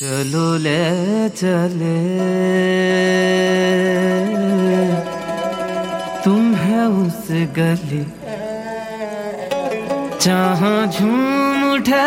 [0.00, 0.88] چلو لے،
[1.34, 2.20] چلے۔
[6.22, 8.04] تم ہے اس گلی۔
[10.18, 12.02] جہاں جھوم اٹھے۔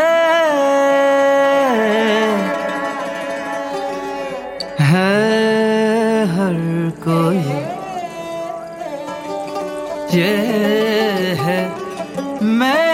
[4.83, 7.63] ہے ہر کوئی۔
[10.19, 10.35] یہ
[11.45, 11.69] ہے
[12.41, 12.86] محفل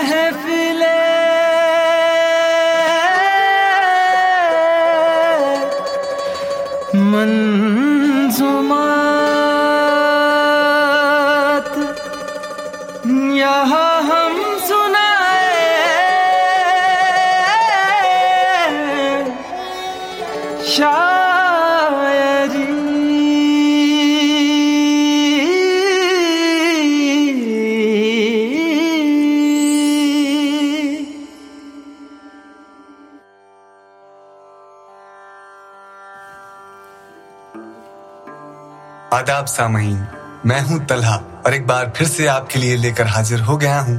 [39.24, 40.04] آداب سامعین،
[40.44, 43.62] میں ہوں طلحہ اور ایک بار پھر سے آپ کے لیے لے کر حاضر ہو
[43.62, 43.98] گیا ہوں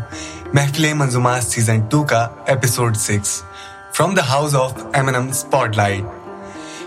[0.52, 3.42] محفل منظومات سیزن ٹو کا episode six
[3.92, 5.28] from the house of MNM
[5.76, 6.04] spotlight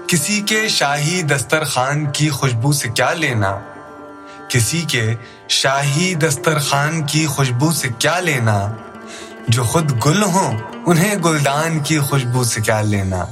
[0.07, 3.59] کسی کے شاہی دسترخوان کی خوشبو سے کیا لینا؟
[4.49, 5.15] کسی کے
[5.47, 8.73] شاہی دسترخوان کی خوشبو سے کیا لینا؟
[9.47, 13.25] جو خود گل ہوں، انہیں گلدان کی خوشبو سے کیا لینا؟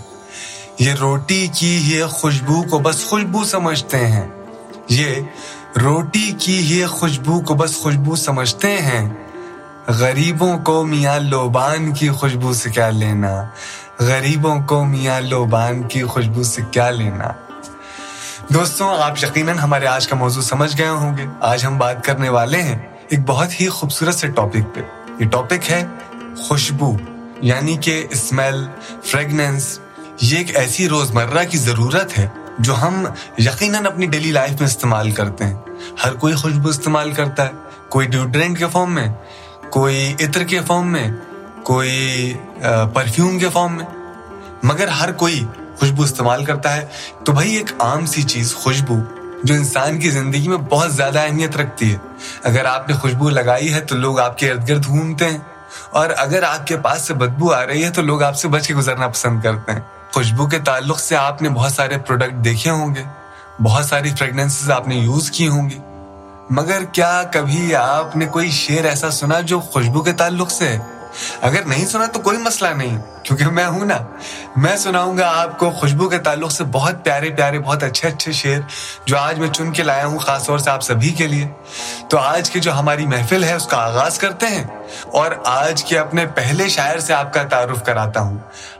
[0.79, 4.27] یہ روٹی کی یہ خوشبو کو بس خوشبو سمجھتے ہیں۔
[4.89, 5.16] یہ
[5.81, 9.14] روٹی کی ہی خوشبو کو بس خوشبو سمجھتے ہیں۔
[9.88, 13.47] غریبوں کو میاں لوبان کی خوشبو سے کیا لینا۔
[14.00, 17.31] غریبوں کو میاں لوبان کی خوشبو سے کیا لینا۔
[18.50, 22.30] دوستوں، آپ یقیناً ہمارے آج کا موضوع سمجھ گئے ہوں گے۔ آج ہم بات کرنے
[22.30, 24.81] والے ہیں ایک بہت ہی خوبصورت سے ٹاپک پہ۔
[25.19, 25.86] یہ ٹاپک ہے
[26.47, 26.97] خوشبو
[27.41, 28.66] یعنی کہ اسمیل
[29.03, 29.80] فریگننس
[30.22, 32.28] یہ ایک ایسی روزمرہ کی ضرورت ہے
[32.59, 33.05] جو ہم
[33.37, 35.57] یقیناً اپنی ڈیلی لائف میں استعمال کرتے ہیں۔
[36.05, 37.51] ہر کوئی خوشبو استعمال کرتا ہے۔
[37.89, 39.07] کوئی ڈیوڈرنٹ کے فارم میں،
[39.69, 41.07] کوئی عطر کے فارم میں،
[41.63, 42.33] کوئی
[42.94, 43.85] پرفیوم کے فارم میں۔
[44.63, 45.45] مگر ہر کوئی
[45.79, 46.85] خوشبو استعمال کرتا ہے۔
[47.23, 48.95] تو بھائی ایک عام سی چیز، خوشبو،
[49.44, 51.97] جو انسان کی زندگی میں بہت زیادہ اہمیت رکھتی ہے۔
[52.44, 55.38] اگر آپ نے خوشبو لگائی ہے تو لوگ آپ کے ارد گرد گھومتے ہیں۔
[55.89, 58.67] اور اگر آپ کے پاس سے بدبو آ رہی ہے تو لوگ آپ سے بچ
[58.67, 59.79] کے گزرنا پسند کرتے ہیں۔
[60.15, 63.03] خوشبو کے تعلق سے آپ نے بہت سارے پروڈکٹ دیکھے ہوں گے،
[63.63, 65.79] بہت ساری فریگننس آپ نے یوز کی ہوں گی۔
[66.49, 70.79] مگر کیا کبھی آپ نے کوئی شعر ایسا سنا جو خوشبو کے تعلق سے ہے؟
[71.41, 73.97] اگر نہیں سنا تو کوئی مسئلہ نہیں، کیونکہ میں ہوں نا۔
[74.55, 78.31] میں سناؤں گا آپ کو خوشبو کے تعلق سے بہت پیارے پیارے، بہت اچھے اچھے
[78.31, 78.59] شعر
[79.05, 81.47] جو آج میں چن کے لایا ہوں، خاص طور سے آپ سبھی کے لیے۔
[82.09, 84.63] تو آج کی جو ہماری محفل ہے، اس کا آغاز کرتے ہیں۔
[85.03, 88.37] اور آج کے اپنے پہلے شاعر سے آپ کا تعارف کراتا ہوں۔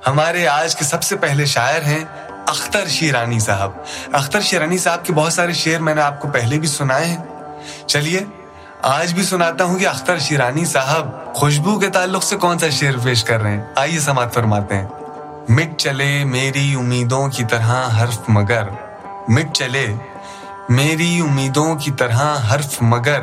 [0.08, 2.06] ہمارے آج کے سب سے پہلے شاعر ہیں
[2.48, 3.72] اختر شیرانی صاحب۔
[4.14, 7.24] اختر شیرانی صاحب کے بہت سارے شعر میں نے آپ کو پہلے بھی سنائے ہیں۔
[7.88, 8.20] چلیے
[8.88, 12.94] آج بھی سناتا ہوں کہ اختر شیرانی صاحب خوشبو کے تعلق سے کون سا شعر
[13.04, 14.88] پیش کر رہے ہیں؟ آئیے سماعت فرماتے ہیں۔
[15.50, 18.64] مٹ چلے میری امیدوں کی طرح حرف مگر۔
[19.28, 19.96] مٹ چلے
[20.70, 23.22] میری امیدوں کی طرح حرف مگر۔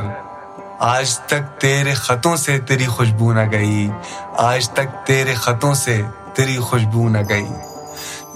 [0.78, 3.90] آج تک تیرے خطوں سے تیری خوشبو نہ گئی۔
[4.38, 6.02] آج تک تیرے خطوں سے
[6.34, 7.48] تیری خوشبو نہ گئی۔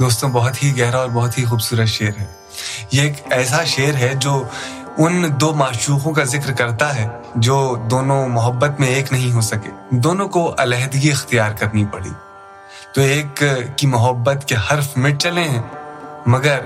[0.00, 2.26] دوستوں، بہت ہی گہرا اور بہت ہی خوبصورت شعر ہے۔
[2.92, 4.44] یہ ایک ایسا شعر ہے جو
[4.98, 9.70] ان دو معشوقوں کا ذکر کرتا ہے جو دونوں محبت میں ایک نہیں ہو سکے۔
[9.90, 12.10] دونوں کو علیحدگی اختیار کرنی پڑی۔
[12.94, 13.42] تو ایک
[13.76, 15.62] کی محبت کے حرف مٹ چلے ہیں،
[16.26, 16.58] مگر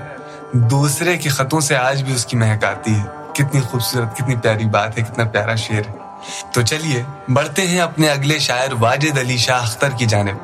[0.52, 4.64] دوسرے کے خطوں سے آج بھی اس کی مہک آتی ہے۔ کتنی خوبصورت، کتنی پیاری
[4.64, 5.94] بات ہے، کتنا پیارا شعر ہے۔
[6.52, 10.36] تو چلیے، بڑھتے ہیں اپنے اگلے شاعر واجد علی شاہ اختر کی جانب۔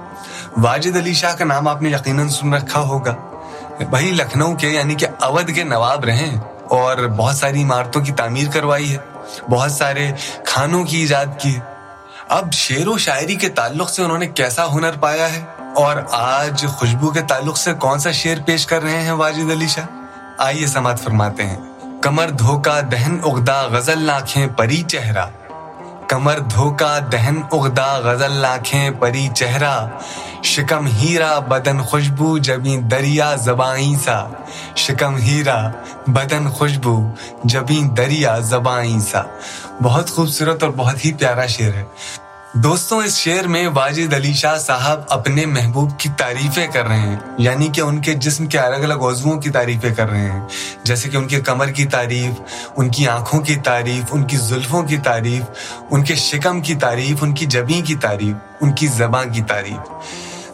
[0.56, 3.14] واجد علی شاہ کا نام آپ نے یقیناً سن رکھا ہوگا۔
[3.90, 8.12] بھائی لکھنؤ کے یعنی کہ اودھ کے نواب رہے ہیں۔ اور بہت ساری عمارتوں کی
[8.12, 8.98] تعمیر کروائی ہے،
[9.50, 10.10] بہت سارے
[10.44, 11.60] کھانوں کی ایجاد کی ہے۔
[12.28, 15.44] اب شعر و شاعری کے تعلق سے انہوں نے کیسا ہنر پایا ہے؟
[15.76, 19.66] اور آج خوشبو کے تعلق سے کون سا شعر پیش کر رہے ہیں واجد علی
[19.66, 19.84] شاہ؟
[20.38, 21.60] آئیے سماعت فرماتے ہیں۔
[22.02, 25.24] کمر دھوکا دہن اگدا، غزل ناکھیں پری چہرہ۔
[26.08, 29.86] کمر دھوکا، دہن اگدا غزل لاکھیں، پری چہرہ،
[30.42, 34.28] شکم ہیرا، بدن خوشبو، جبیں دریا زبائیں سا۔
[34.76, 35.70] شکم ہیرا،
[36.06, 37.14] بدن خوشبو،
[37.44, 39.22] جبیں دریا زبائیں سا۔
[39.82, 41.84] بہت خوبصورت اور بہت ہی پیارا شعر ہے۔
[42.62, 47.16] دوستوں، اس شعر میں واجد علی شاہ صاحب اپنے محبوب کی تعریفیں کر رہے ہیں۔
[47.38, 50.40] یعنی کہ ان کے جسم کے الگ الگ عضووں کی تعریفیں کر رہے ہیں۔
[50.84, 52.40] جیسے کہ ان کے کمر کی تعریف،
[52.76, 55.50] ان کی آنکھوں کی تعریف، ان کی زلفوں کی تعریف،
[55.90, 59.90] ان کے شکم کی تعریف، ان کی جبیں کی تعریف، ان کی زباں کی تعریف۔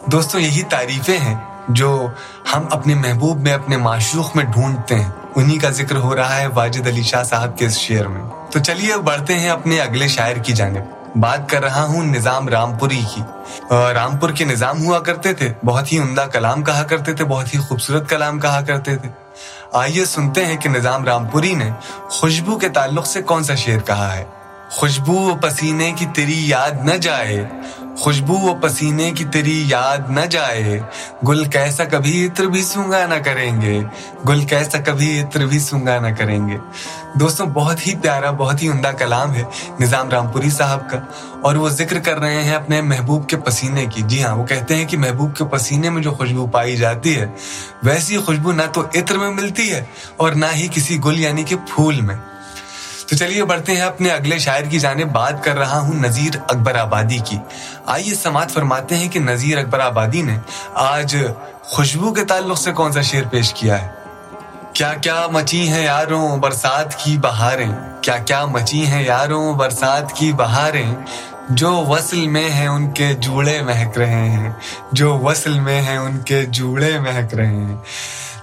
[0.05, 1.35] دوستوں، یہی تعریفیں ہیں
[1.69, 2.07] جو
[2.53, 6.47] ہم اپنے محبوب میں، اپنے معشوق میں ڈھونڈتے ہیں۔ انہی کا ذکر ہو رہا ہے
[6.47, 10.35] واجد علی شاہ صاحب کے اس شعر میں۔ تو چلیے بڑھتے ہیں اپنے اگلے شاعر
[10.35, 13.21] کی جانب۔ بات کر رہا ہوں نظام رامپوری کی۔
[13.71, 17.59] رامپور کے نظام ہوا کرتے تھے، بہت ہی عمدہ کلام کہا کرتے تھے، بہت ہی
[17.59, 19.09] خوبصورت کلام کہا کرتے تھے۔
[19.73, 21.69] آئیے سنتے ہیں کہ نظام رامپوری نے
[22.09, 24.25] خوشبو کے تعلق سے کون سا شعر کہا ہے۔
[24.71, 27.45] خوشبو و پسینے کی تیری یاد نہ جائے
[28.03, 30.79] خوشبو و پسینے کی تیری یاد نہ جائے۔
[31.27, 33.81] گل کیسا کبھی عطر بھی سونگا نہ کریں گے۔
[34.27, 36.57] گل کیسا کبھی عطر بھی سونگا نہ کریں گے۔
[37.19, 39.43] دوستوں بہت ہی پیارا، بہت ہی عمدہ کلام ہے
[39.79, 40.97] نظام رامپوری صاحب کا۔
[41.41, 44.75] اور وہ ذکر کر رہے ہیں اپنے محبوب کے پسینے کی۔ جی ہاں وہ کہتے
[44.75, 47.25] ہیں کہ محبوب کے پسینے میں جو خوشبو پائی جاتی ہے،
[47.83, 49.83] ویسی خوشبو نہ تو عطر میں ملتی ہے
[50.17, 52.15] اور نہ ہی کسی گل یعنی کہ پھول میں۔
[53.09, 56.75] تو چلیے بڑھتے ہیں اپنے اگلے شاعر کی جانب، بات کر رہا ہوں نذیر اکبر
[56.75, 57.37] آبادی کی۔
[57.85, 60.37] آئیے سماعت فرماتے ہیں کہ نذیر اکبر آبادی نے
[60.73, 61.15] آج
[61.63, 63.87] خوشبو کے تعلق سے کون سا شعر پیش کیا ہے؟
[64.73, 67.71] کیا کیا مچی ہیں یاروں برسات کی بہاریں،
[68.01, 70.95] کیا کیا مچی ہیں یاروں برسات کی بہاریں،
[71.49, 74.51] جو وصل میں ہیں ان کے جوڑے مہک رہے ہیں،
[74.91, 77.75] جو وصل میں ہیں ان کے جوڑے مہک رہے ہیں۔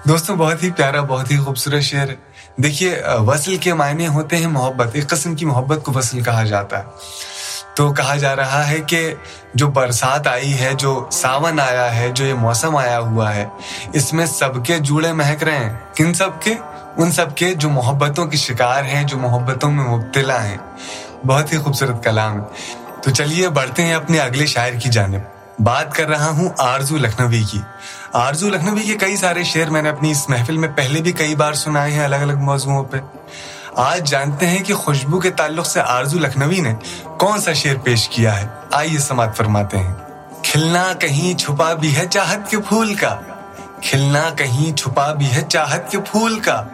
[0.04, 4.46] دوستوں، بہت ہی پیارا، بہت ہی خوبصورت شعر ہے دیکھیے وصل کے معنی ہوتے ہیں
[4.46, 6.84] محبت، ایک قسم کی محبت کو وصل کہا جاتا ہے۔
[7.74, 9.14] تو کہا جا رہا ہے کہ
[9.54, 13.46] جو برسات آئی ہے، جو ساون آیا ہے، جو یہ موسم آیا ہوا ہے،
[13.92, 16.54] اس میں سب کے جوڑے مہک رہے ہیں۔ کن سب کے؟
[16.96, 20.58] ان سب کے جو محبتوں کی شکار ہیں، جو محبتوں میں مبتلا ہیں۔
[21.26, 22.44] بہت ہی خوبصورت کلام ہے۔
[23.02, 27.42] تو چلیے، بڑھتے ہیں اپنے اگلے شاعر کی جانب۔ بات کر رہا ہوں آرزو لکھنوی
[27.50, 27.60] کی۔
[28.12, 31.34] آرزو لکھنوی کے کئی سارے شعر میں نے اپنی اس محفل میں پہلے بھی کئی
[31.34, 32.96] بار سنائے ہیں الگ الگ موضوعوں پہ۔
[33.76, 36.74] آج جانتے ہیں کہ خوشبو کے تعلق سے آرزو لکھنوی نے
[37.18, 39.94] کون سا شعر پیش کیا ہے۔ آئیے سماعت فرماتے ہیں۔
[40.42, 43.20] کھلنا کہیں چھپا بھی ہے چاہت کے پھول کا۔
[43.82, 46.64] کھلنا کہیں چھپا بھی ہے چاہت کے پھول کا۔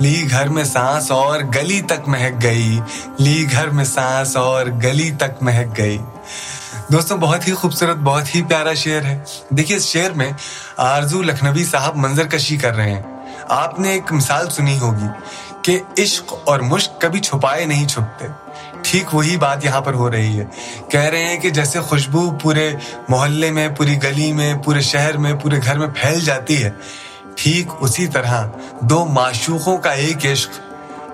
[0.00, 2.80] لی گھر میں سانس اور گلی تک مہک گئی۔
[3.18, 5.98] لی گھر میں سانس اور گلی تک مہک گئی۔
[6.92, 9.18] دوستوں بہت ہی خوبصورت، بہت ہی پیارا شعر ہے۔
[9.48, 10.30] دیکھیے، اس شعر میں
[10.76, 13.02] آرزو لکھنوی صاحب منظر کشی کر رہے ہیں۔
[13.48, 15.06] آپ نے ایک مثال سنی ہوگی
[15.62, 18.26] کہ عشق اور مشق کبھی چھپائے نہیں چھپتے۔
[18.82, 20.44] ٹھیک وہی بات یہاں پر ہو رہی ہے۔
[20.88, 22.72] کہہ رہے ہیں کہ جیسے خوشبو پورے
[23.08, 26.70] محلے میں، پوری گلی میں، پورے شہر میں، پورے گھر میں پھیل جاتی ہے۔
[27.36, 28.46] ٹھیک اسی طرح
[28.80, 30.71] دو معشوقوں کا ایک عشق۔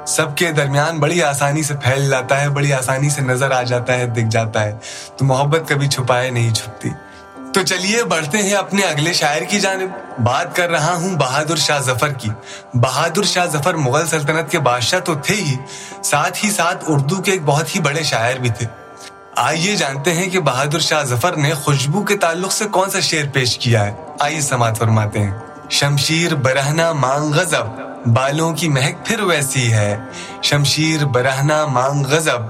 [0.08, 3.94] سب کے درمیان بڑی آسانی سے پھیل جاتا ہے، بڑی آسانی سے نظر آ جاتا
[3.94, 4.76] ہے، دکھ جاتا ہے۔
[5.16, 6.88] تو محبت کبھی چھپائے نہیں چھپتی۔
[7.54, 11.78] تو چلیے بڑھتے ہیں اپنے اگلے شاعر کی جانب۔ بات کر رہا ہوں بہادر شاہ
[11.78, 12.30] ظفر کی۔
[12.74, 15.56] بہادر شاہ ظفر مغل سلطنت کے بادشاہ تو تھے ہی،
[16.04, 18.66] ساتھ ہی ساتھ اردو کے ایک بہت ہی بڑے شاعر بھی تھے۔
[19.36, 23.24] آئیے جانتے ہیں کہ بہادر شاہ ظفر نے خوشبو کے تعلق سے کون سا شعر
[23.32, 25.34] پیش کیا ہے۔ آئیے سماعت فرماتے ہیں۔
[25.70, 29.96] شمشیر برہنا مانگ غزب بالوں کی مہک پھر ویسی ہے۔
[30.42, 32.40] شمشیر برہنا مانگ غزب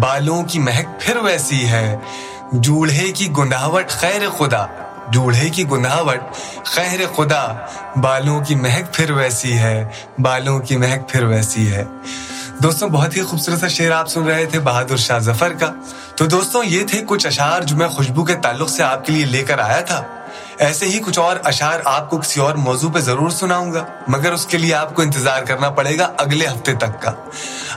[0.00, 1.96] بالوں کی مہک پھر ویسی ہے۔
[2.52, 4.66] جوڑے کی گنداوٹ خیر خدا
[5.08, 6.18] جوڑے کی گنداوٹ
[6.64, 7.66] خیر خدا۔
[7.96, 9.88] بالوں کی مہک پھر ویسی ہے،
[10.18, 11.84] بالوں کی مہک پھر ویسی ہے۔
[12.62, 15.72] دوستوں بہت ہی خوبصورت سا شعر آپ سن رہے تھے بہادر شاہ ظفر کا۔
[16.16, 19.24] تو دوستوں یہ تھے کچھ اشعار جو میں خوشبو کے تعلق سے آپ کے لیے
[19.24, 20.02] لے کر آیا تھا۔
[20.58, 24.32] ایسے ہی کچھ اور اشعار آپ کو کسی اور موضوع پہ ضرور سناؤں گا، مگر
[24.32, 27.12] اس کے لیے آپ کو انتظار کرنا پڑے گا اگلے ہفتے تک کا۔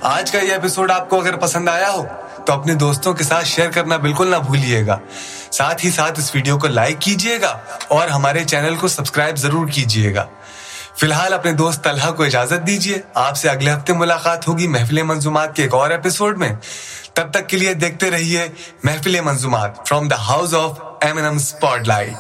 [0.02, 2.06] آج کا یہ ایپیسوڈ آپ کو اگر پسند آیا ہو،
[2.46, 4.98] تو اپنے دوستوں کے ساتھ شیئر کرنا بالکل نہ بھولیے گا۔
[5.52, 7.58] ساتھ ہی ساتھ اس ویڈیو کو لائک کیجیے گا
[7.88, 10.26] اور ہمارے چینل کو سبسکرائب ضرور کیجیے گا۔
[10.96, 15.04] فی الحال اپنے دوست طلحہ کو اجازت دیجیے، آپ سے اگلے ہفتے ملاقات ہوگی محفل
[15.04, 16.56] منظومات کے ایک اور ایپیسوڈ میں۔
[17.14, 18.48] تب تک کے لیے دیکھتے رہیے
[18.84, 21.36] Mehfil Manzoomat from the house of M N M
[21.88, 22.14] spotlight